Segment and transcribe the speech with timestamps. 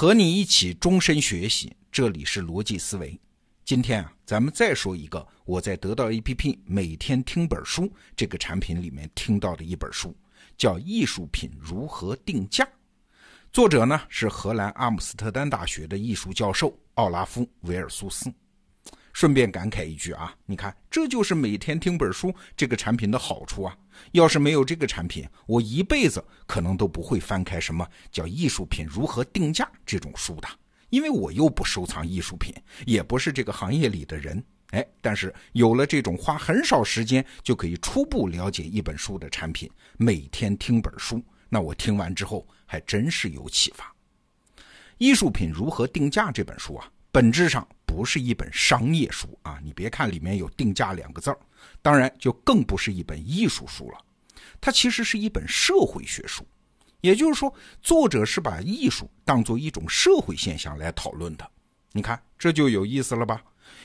[0.00, 3.20] 和你一起终身学习，这里是逻辑思维。
[3.64, 10.16] 今天啊，咱们再说一个我在得到 APP 每天听本书这个产品里面听到的一本书，
[10.56, 12.64] 叫《艺术品如何定价》。
[13.50, 18.32] 作者呢是荷兰阿姆斯特丹大学的艺术教授奥拉夫·维尔苏斯。
[19.18, 23.76] 顺便感慨一句啊，你看，这就是每天听本书这个产品的好处啊。
[24.12, 30.48] 要是没有这个产品，我一辈子可能都不会翻开什么叫《艺术品如何定价》这种书的，
[30.90, 32.54] 因为我又不收藏艺术品，
[32.86, 34.40] 也不是这个行业里的人。
[34.70, 43.84] 哎，但是有了这种花很少时间就可以初步了解一本书的产品，每天听本书，那我听完之后还真是有启发。
[44.96, 47.66] 《艺术品如何定价》这本书啊，本质上。
[47.88, 49.58] 不是一本商业书啊！
[49.64, 51.38] 你别看里面有“定价”两个字儿，
[51.80, 53.98] 当然就更不是一本艺术书了。
[54.60, 56.46] 它其实是一本社会学书，
[57.00, 61.50] 也就是说，作者是把艺术当做一种社会现象来讨论的。
[61.92, 63.42] 你看，这就有意思了吧？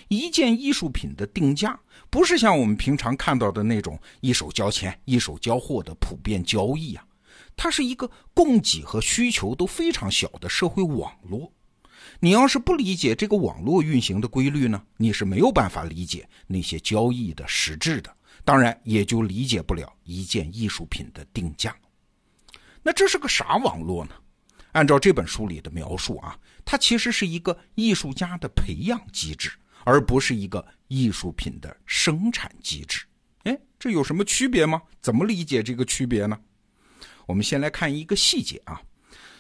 [0.09, 1.79] 一件艺术品的定价，
[2.09, 7.05] 不是像我们平常看到的那种一手交钱、一手交货的普遍交易啊，
[7.55, 11.51] 它是一个供给和需求都非常小的社会网络。
[12.23, 21.75] 你要是不理解这个网络运行的规律呢，你是没有办法理解那些交易的实质的，当然也就理解不了一件艺术品的定价。
[22.81, 24.11] 那这是个啥网络呢？
[24.71, 29.51] 按照这本书里的描述啊，它其实是一个艺术家的培养机制，
[29.83, 33.03] 而不是一个艺术品的生产机制。
[33.43, 34.81] 哎，这有什么区别吗？
[35.01, 36.39] 怎么理解这个区别呢？
[37.25, 38.81] 我们先来看一个细节啊。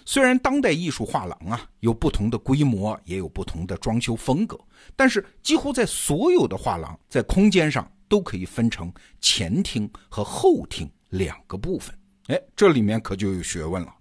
[0.05, 4.59] 虽然当代艺术画廊啊有不同的规模，也有不同的装修风格，
[4.95, 11.97] 但是几乎在所有的画廊，在空间上都可以分成前厅和后厅两个部分。
[12.27, 13.93] 哎，这里面可就有学问了。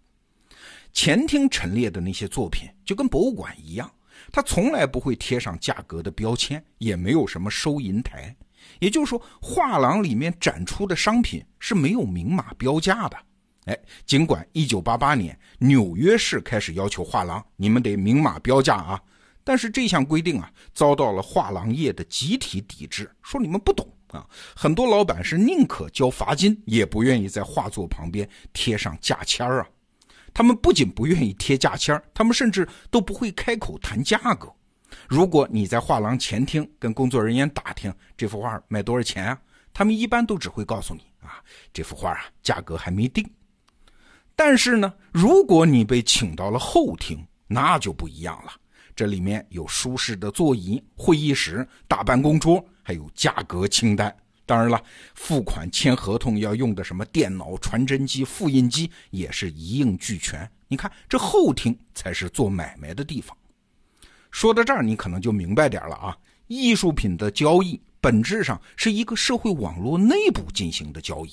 [0.93, 3.91] 前厅陈列的那些作品就跟博物馆一样，
[4.31, 8.35] 它从来不会贴上价格的标签，也没有什么收银台。
[8.79, 13.17] 也就是说，画廊里面展出的商品是没有明码标价的。
[13.67, 19.01] 哎，尽管一九八八年纽约市开始要求画廊你们得明码标价啊，
[19.45, 24.27] 但是这项规定啊遭到了画廊业的集体抵制，说你们不懂啊。
[24.57, 29.65] 很多老板是宁可交罚金，也不愿意在画作旁边贴上价签啊。
[30.35, 34.53] 他们不仅不愿意贴价签他们甚至都不会开口谈价格。
[35.07, 39.39] 如果你在画廊前厅跟工作人员打听这幅画卖多少钱啊，
[39.73, 41.41] 他们一般都只会告诉你啊，
[41.73, 43.25] 这幅画啊价格还没定。
[44.45, 48.51] 但是呢，如果你被请到了后厅，那就不一样了。
[48.93, 54.13] 这里面有舒适的座椅、会议室、大办公桌，还有价格清单。
[54.45, 54.83] 当然了，
[55.15, 60.51] 付款、签合同要用的什么电脑、传真机、复印机也是一应俱全。
[60.67, 63.37] 你看，这后厅才是做买卖的地方。
[64.33, 66.19] 说到这儿，你可能就明白点了啊。
[66.49, 71.31] 艺术品的交易本质上是一个社会网络内部进行的交易。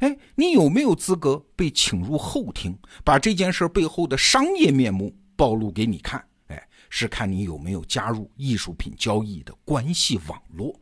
[0.00, 6.22] 哎，你有没有资格被请入后厅，把这件事背后的商业面目暴露给你看？
[6.48, 10.78] 哎，是看你有没有加入艺术品交易的关系网络。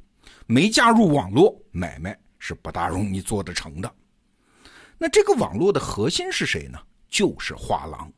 [0.46, 3.94] 没加入网络，买卖是不大容易做得成的。
[4.98, 6.78] 那这个网络的核心是谁呢？
[7.08, 8.12] 就是画廊。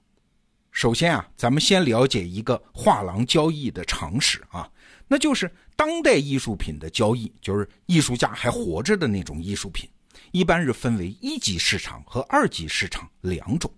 [0.72, 4.70] 首先啊，咱们先了解一个画廊交易的常识啊，
[5.08, 9.88] 那就是当代艺术品的交易，就是艺术家还活着的那种艺术品。
[10.36, 13.72] 一般是分为一级市场和二级市场两种。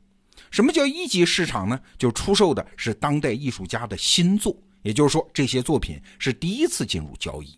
[0.51, 1.81] 什么叫一级市场呢？
[1.97, 7.57] 就出售的是当代艺术家的新作，也就是说这些作品是第一次进入交易。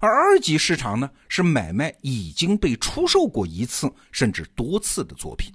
[0.00, 5.50] 而二级市场呢，是买卖已经被出售过一次甚至多次的作品。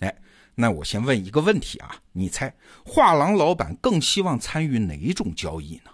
[0.00, 0.14] 哎，
[0.54, 5.90] 那我先问一个问题啊，你猜画廊老板更希望参与哪种交易呢？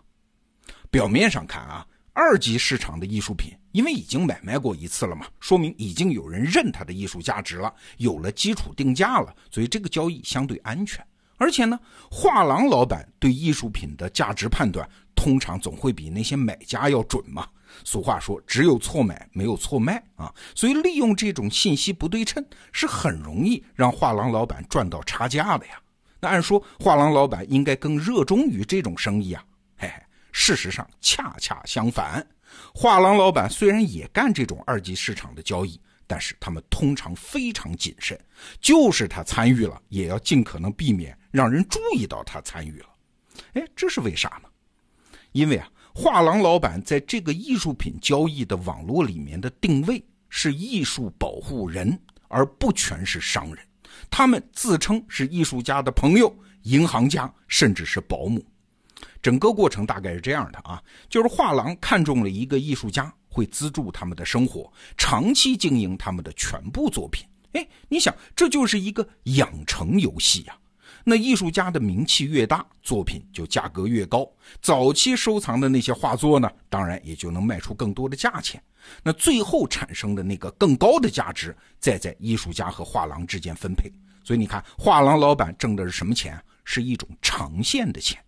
[0.91, 1.87] 表面上看啊。
[2.23, 11.03] 二级市场的艺术品，因为已经买卖过一次了嘛，说明已经有人认它的艺术价值了，有了基础定价了，所以这个交易相对安全。
[11.39, 11.81] 而且呢，
[12.11, 17.49] 画廊老板对艺术品的价值判断，通常总会比那些买家要准嘛。
[17.85, 20.31] 俗话说，只有错买，没有错卖啊。
[20.55, 25.81] 所以利用这种信息不对称，是很容易让画廊老板赚到差价的呀。
[26.21, 29.43] 那按说，画廊老板应该更热衷于这种生意啊，
[30.33, 32.27] 事实上，恰恰相反，
[32.75, 38.19] 画廊老板虽然也干这种二级市场的交易，但是他们通常非常谨慎，
[38.61, 42.87] 就是他参与了，也要尽可能避免让人注意到他参与了。
[43.55, 44.49] 哎，这是为啥呢？
[45.33, 51.99] 因为啊，画廊老板在这个艺术品交易的网络里面的定位是艺术保护人，
[52.29, 53.65] 而不全是商人。
[54.11, 58.45] 他们自称是艺术家的朋友，银行家，甚至是保姆。
[59.23, 67.27] 整个过程大概是这样的啊，就是画廊看中了一个艺术家，会资助他们的生活，长期经营他们的全部作品。
[67.53, 70.57] 哎，你想，这就是一个养成游戏呀。
[71.03, 74.31] 那艺术家的名气越大，作品就价格越高。
[74.61, 78.63] 早期收藏的那些画作呢，当然也就能卖出更多的价钱。
[79.03, 83.91] 那最后产生的那个更高的价值，再在艺术家和画廊之间分配。
[84.23, 86.41] 所以你看，画廊老板挣的是什么钱？
[86.65, 88.23] 是一种长线的钱。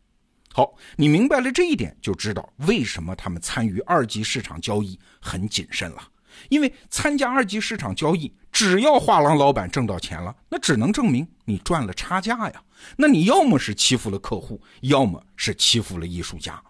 [0.53, 6.09] 好，你明白了这一点，就知道为什么他们参与二级市场交易很谨慎了。
[6.49, 12.63] 因为参加二级市场交易，只要画廊老板挣到钱了，那只能证明你赚了差价呀。
[12.97, 16.61] 那你要么是欺负了客户，要么是欺负了艺术家。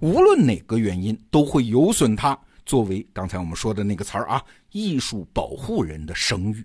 [0.00, 4.42] 无论哪个原因，都会有损他作为刚才我们说的那个词儿啊，
[4.72, 6.64] 艺术保护人的声誉。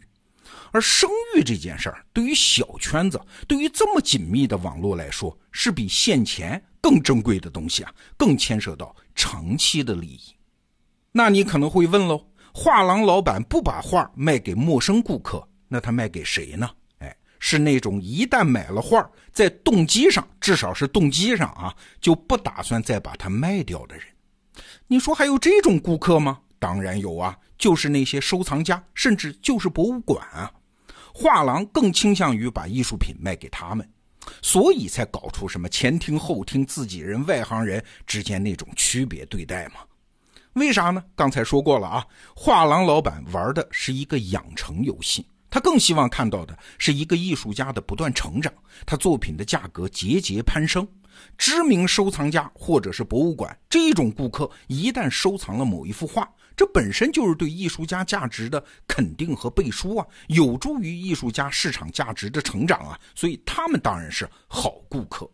[0.71, 10.21] 而生育这件事儿，对于小圈子，对于这么紧密的网络来说，是比现钱更珍贵的东西啊，更牵涉到长期的利益。
[11.11, 12.23] 那你可能会问喽，
[12.53, 16.69] 画廊老板不把画卖给陌生顾客，那他卖给谁呢？
[16.99, 24.05] 哎，是那种一旦买了画，在动机上，至少是动机上啊，就不打算再把它卖掉的人。
[24.87, 26.41] 你说还有这种顾客吗？
[26.59, 30.51] 当然有啊，就是那些收藏家，甚至就是博物馆啊。
[31.13, 33.89] 画廊更倾向于把艺术品卖给他们，
[34.41, 39.81] 所以才搞出什么前厅后厅、自己人、外行人之间那种区别对待嘛？
[40.53, 41.03] 为啥呢？
[41.15, 48.53] 刚才说过了啊，画廊老板玩的是一个养成游戏，他更希望看到的是一个艺术家的不断成长，
[48.85, 50.87] 他作品的价格节节攀升。
[51.37, 56.29] 知名收藏家或者是博物馆这种顾客，一旦收藏了某一幅画。
[56.55, 65.29] 这本身就是对艺术家价值的肯定和背书啊，有助于艺术家市场价值的成长啊，所以他们当然是好顾客。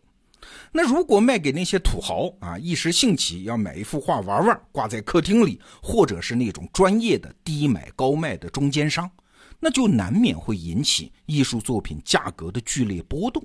[0.70, 9.10] 那如果卖给那些土豪啊，一时兴起要买一幅画玩玩，挂在客厅里，或者是那种专业的低买高卖的中间商，
[9.58, 13.42] 那就难免会引起艺术作品价格的剧烈波动。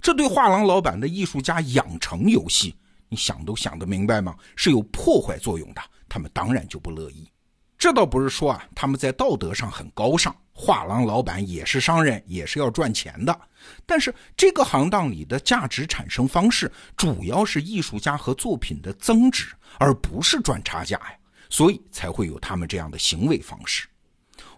[0.00, 2.74] 这对画廊老板的艺术家养成游戏，
[3.08, 4.36] 你想都想得明白吗？
[4.56, 5.82] 是有破坏作用的。
[6.08, 7.26] 他们当然就不乐意，
[7.78, 13.40] 这倒不是说啊，他们在道德上很高尚，画廊老板也是商人，也是要赚钱的。
[13.86, 21.14] 但是这个行当里的价值产生方式，主要是艺术家和作品的增值，而不是赚差价呀，
[21.48, 23.88] 所以才会有他们这样的行为方式。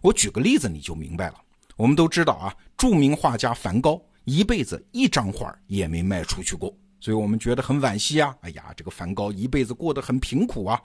[0.00, 1.36] 我举个例子你就明白了。
[1.76, 6.74] 我们都知道啊，著名画家梵高一辈子一张画也没卖出去过。
[7.00, 8.34] 所以我们觉得很惋惜啊！
[8.40, 10.80] 哎呀，这个梵高一辈子过得很贫苦啊。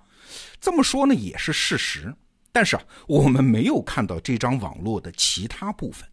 [0.59, 2.13] 这么说呢也是事实，
[2.51, 6.05] 但是啊，我们没有看到这张网络的其他部分。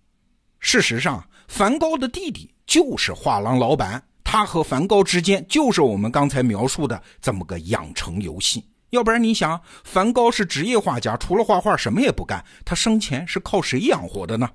[0.60, 8.64] 事实上，梵高的弟弟就是画廊老板，他和梵高之间就是我们刚才描述的这么个养成游戏。
[8.90, 14.48] 要不然你想，梵高是职业画家，除了画画什么也不干，他生前是靠谁养活的呢？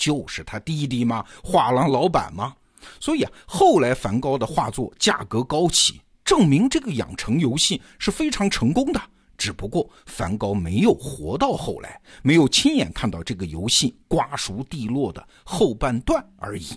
[0.00, 2.56] 就是他弟弟吗，画廊老板吗。
[2.98, 9.00] 所以啊，后来梵高的画作价格高起，证明这个养成游戏是非常成功的。
[9.36, 16.68] 只不过梵高没有活到后来，没有亲眼看到这个游戏瓜熟蒂落的后半段而已。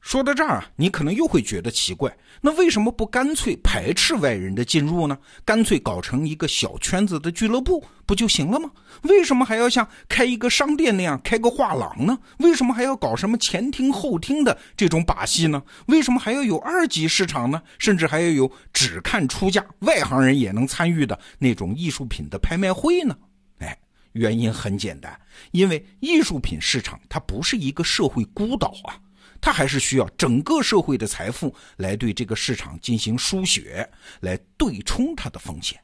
[0.00, 5.18] 说到这儿啊，你可能又会觉得奇怪，那为什么不干脆排斥外人的进入呢？
[5.44, 8.70] 干脆搞成一个小圈子的俱乐部不就行了吗？
[9.02, 12.16] 为什么还要像开一个商店那样开个画廊呢？
[12.38, 15.62] 为什么还要搞什么前厅后厅的这种把戏呢？
[15.88, 17.60] 为什么还要有二级市场呢？
[17.78, 23.14] 甚至还要有只看出价、外行人也能参与的那种艺术品的拍卖会呢？
[23.58, 23.76] 哎，
[24.12, 28.96] 原因很简单，因为艺术品市场它不是一个社会孤岛啊。
[29.40, 33.88] 它还是需要整个社会的财富来对这个市场进行输血，
[34.20, 35.78] 来对冲它的风险。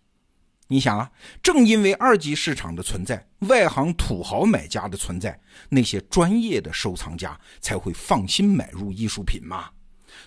[0.66, 1.11] 你想啊，
[1.42, 9.68] 正因为二级市场的存在，外行土豪买家的存在，那些专业的收藏家才会放心买入艺术品嘛。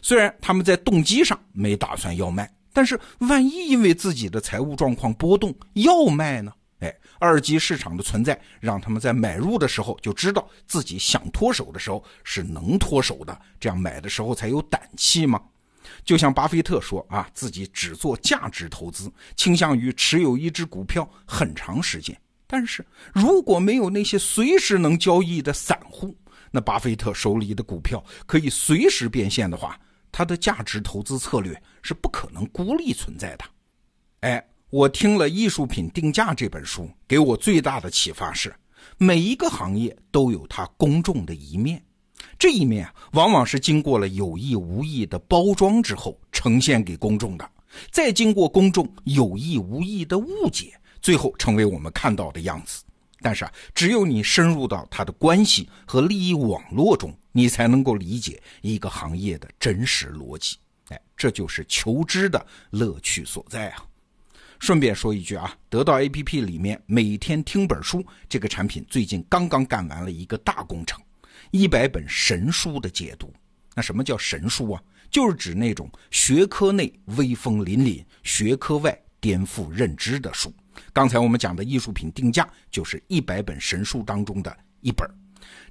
[0.01, 6.53] 虽然他们在动机上没打算要卖，但是万一因为自己的财务状况波动要卖呢？
[6.79, 15.41] 哎，二级市场的存在，让他们在买入的时候就知道自己想脱手的时候是能脱手的，这样买的时候才有胆气吗？
[16.05, 22.15] 就像巴菲特说啊，自己只做价值投资，倾向于持有一只股票很长时间。
[22.45, 26.15] 但是如果没有那些随时能交易的散户，
[26.51, 29.79] 那巴菲特手里的股票可以随时变现的话，
[30.11, 33.45] 他的价值投资策略是不可能孤立存在的。
[34.19, 34.47] 哎。
[34.69, 38.53] 我听了《艺术品定价》这本书，给我最大的启发是，
[38.97, 41.81] 每一个行业都有它公众的一面。
[42.37, 47.49] 这一面啊，往往是经过了有意无意的包装之后呈现给公众的，
[47.91, 52.83] 再经过公众有意无意的误解，最后成为我们看到的样子。
[53.21, 60.57] 但是啊，只有你深入到它的关系和利益网络中，你才能够理解一个行业的真实逻辑。
[60.89, 63.85] 哎，这就是求知的乐趣所在啊！
[64.59, 70.99] 顺便说一句啊，得到 APP 里面每天听本书这个产品最近刚刚干完了一个大工程，
[71.51, 73.31] 一百本神书的解读。
[73.75, 74.81] 那什么叫神书啊？
[75.09, 80.53] 就是指那种学科内威风凛凛，学科外颠覆认知的书。
[80.91, 85.09] 刚才我们讲的艺术品定价就是一百本神书当中的一本，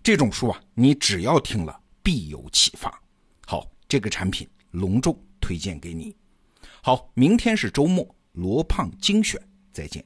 [0.02, 2.98] 这种书啊，你只要听了必有启发。
[3.46, 6.16] 好，这个产品隆重推荐给你。
[6.80, 9.40] 好，明天是周末，罗胖精选，
[9.72, 10.04] 再见。